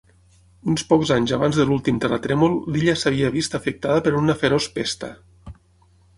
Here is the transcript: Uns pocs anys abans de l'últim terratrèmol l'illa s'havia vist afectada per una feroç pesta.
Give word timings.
Uns 0.71 0.85
pocs 0.93 1.11
anys 1.15 1.33
abans 1.37 1.59
de 1.61 1.65
l'últim 1.71 1.99
terratrèmol 2.05 2.57
l'illa 2.77 2.97
s'havia 3.03 3.31
vist 3.37 3.59
afectada 3.61 4.05
per 4.09 4.17
una 4.23 4.39
feroç 4.43 4.71
pesta. 4.81 5.13